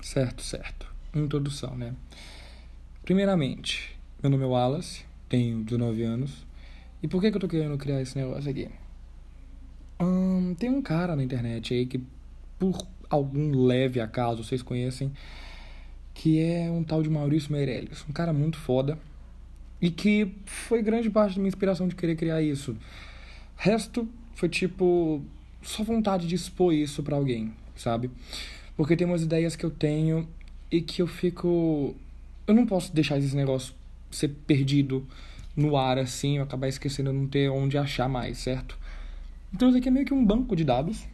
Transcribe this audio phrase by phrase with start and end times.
[0.00, 0.86] Certo, certo.
[1.14, 1.94] Introdução, né?
[3.04, 6.46] Primeiramente, meu nome é Wallace, tenho 19 anos.
[7.02, 8.68] E por que, que eu tô querendo criar esse negócio aqui?
[10.00, 12.02] Hum, tem um cara na internet aí que,
[12.58, 15.12] por algum leve acaso, vocês conhecem,
[16.14, 18.04] que é um tal de Maurício Meirelles.
[18.08, 18.98] Um cara muito foda.
[19.80, 22.76] E que foi grande parte da minha inspiração de querer criar isso.
[23.56, 25.22] Resto foi tipo
[25.62, 28.10] só vontade de expor isso para alguém, sabe?
[28.80, 30.26] Porque tem umas ideias que eu tenho
[30.70, 31.94] e que eu fico.
[32.46, 33.74] Eu não posso deixar esse negócio
[34.10, 35.06] ser perdido
[35.54, 38.78] no ar assim, eu acabar esquecendo, não ter onde achar mais, certo?
[39.52, 41.06] Então isso aqui é meio que um banco de dados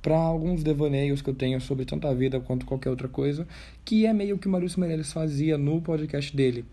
[0.00, 3.46] para alguns devaneios que eu tenho sobre tanto a vida quanto qualquer outra coisa,
[3.84, 6.64] que é meio que o Maurício Meirelles fazia no podcast dele,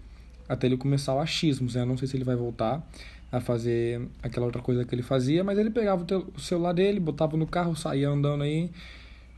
[0.48, 1.82] até ele começar o achismos, né?
[1.82, 2.82] Eu não sei se ele vai voltar
[3.30, 7.36] a fazer aquela outra coisa que ele fazia, mas ele pegava o celular dele, botava
[7.36, 8.70] no carro, saía andando aí,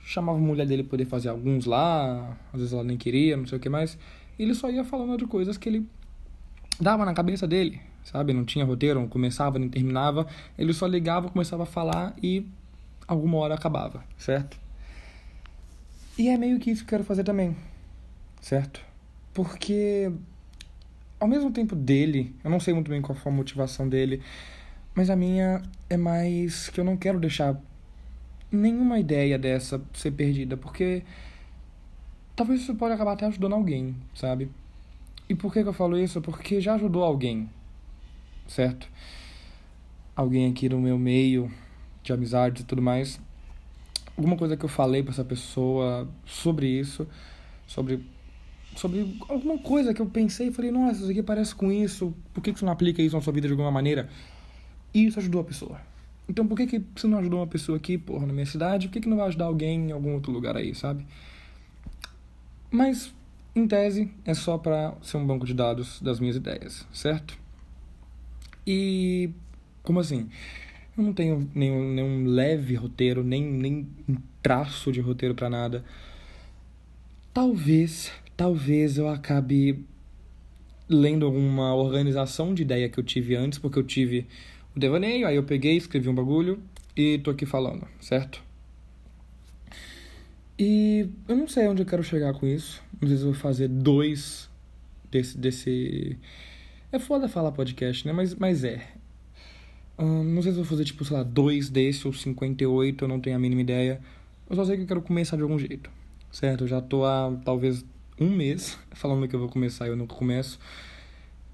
[0.04, 3.58] chamava a mulher dele poder fazer alguns lá, às vezes ela nem queria, não sei
[3.58, 3.98] o que mais,
[4.38, 5.88] e ele só ia falando de coisas que ele
[6.80, 8.34] dava na cabeça dele, sabe?
[8.34, 10.28] Não tinha roteiro, não começava, nem terminava,
[10.58, 12.46] ele só ligava, começava a falar e
[13.08, 14.60] alguma hora acabava, certo?
[16.18, 17.56] E é meio que isso que eu quero fazer também,
[18.42, 18.82] certo?
[19.34, 20.12] Porque
[21.20, 24.22] ao mesmo tempo dele, eu não sei muito bem qual foi a motivação dele,
[24.94, 27.58] mas a minha é mais que eu não quero deixar
[28.56, 31.04] nenhuma ideia dessa ser perdida, porque
[32.36, 34.50] talvez isso pode acabar até ajudando alguém, sabe?
[35.30, 36.22] E por que, que eu falo isso?
[36.22, 37.50] Porque já ajudou alguém,
[38.48, 38.88] certo?
[40.16, 41.52] Alguém aqui no meu meio
[42.04, 43.20] de amizades e tudo mais.
[44.16, 47.08] Alguma coisa que eu falei para essa pessoa sobre isso,
[47.66, 48.04] sobre
[48.76, 52.42] sobre alguma coisa que eu pensei e falei, nossa, isso aqui parece com isso, por
[52.42, 54.10] que, que você não aplica isso na sua vida de alguma maneira?
[54.94, 55.80] E isso ajudou a pessoa.
[56.28, 58.94] Então por que, que você não ajudou uma pessoa aqui, porra, na minha cidade, por
[58.94, 61.06] que, que não vai ajudar alguém em algum outro lugar aí, sabe?
[62.72, 63.14] Mas,
[63.56, 67.38] em tese, é só para ser um banco de dados das minhas ideias, certo?
[68.66, 69.30] E,
[69.84, 70.30] como assim?
[70.98, 75.84] Eu não tenho nenhum, nenhum leve roteiro, nem, nem um traço de roteiro para nada.
[77.34, 79.86] Talvez talvez eu acabe
[80.90, 84.28] lendo alguma organização de ideia que eu tive antes, porque eu tive
[84.76, 86.62] o devaneio, aí eu peguei, escrevi um bagulho
[86.96, 88.44] e tô aqui falando, certo?
[90.58, 92.82] E eu não sei onde eu quero chegar com isso.
[93.02, 94.50] Às vezes eu vou fazer dois
[95.10, 95.38] desse.
[95.38, 96.18] desse...
[96.92, 98.14] É foda falar podcast, né?
[98.14, 98.88] Mas, mas é.
[99.98, 103.20] Não sei se eu vou fazer, tipo, sei lá, dois desse ou 58, eu não
[103.20, 104.02] tenho a mínima ideia.
[104.50, 105.90] Eu só sei que eu quero começar de algum jeito,
[106.32, 106.64] certo?
[106.64, 107.84] Eu já tô há talvez
[108.20, 110.60] um mês falando que eu vou começar e eu nunca começo.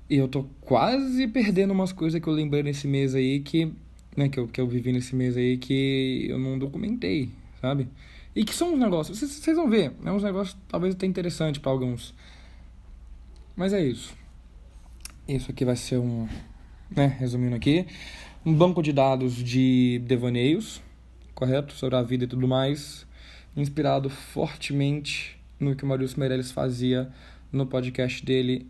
[0.09, 3.71] E eu tô quase perdendo umas coisas que eu lembrei nesse mês aí que,
[4.17, 7.29] né, que eu, que eu vivi nesse mês aí que eu não documentei,
[7.61, 7.87] sabe?
[8.35, 11.71] E que são uns negócios, vocês vão ver, é uns negócios talvez até interessante para
[11.71, 12.15] alguns.
[13.55, 14.15] Mas é isso.
[15.27, 16.27] Isso aqui vai ser um,
[16.89, 17.85] né, resumindo aqui,
[18.43, 20.81] um banco de dados de devaneios,
[21.35, 21.73] correto?
[21.73, 23.05] Sobre a vida e tudo mais,
[23.55, 27.11] inspirado fortemente no que o Maurício Meirelles fazia
[27.51, 28.65] no podcast dele,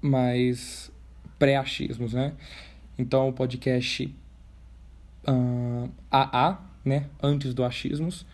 [0.00, 0.90] mais
[1.38, 2.32] pré-achismos, né?
[2.98, 4.14] Então, o podcast
[5.26, 8.24] uh, ah, AA, né, antes do achismos,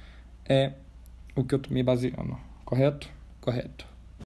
[0.49, 0.73] é
[1.35, 3.09] o que eu tô me baseando, correto?
[3.41, 3.92] Correto.